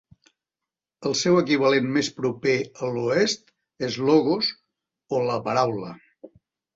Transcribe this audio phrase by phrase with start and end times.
[1.09, 2.55] El seu equivalent més proper
[2.87, 3.45] a l'Oest
[3.89, 4.49] és Logos
[5.19, 5.93] o la "Paraula".